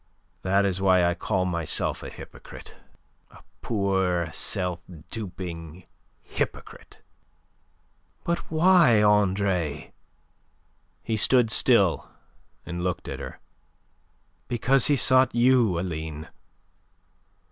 [0.41, 2.73] That is why I call myself a hypocrite,
[3.29, 4.79] a poor, self
[5.11, 5.85] duping
[6.23, 7.03] hypocrite."
[8.23, 9.93] "But why, Andre?"
[11.03, 12.09] He stood still
[12.65, 13.39] and looked at her.
[14.47, 16.29] "Because he sought you, Aline.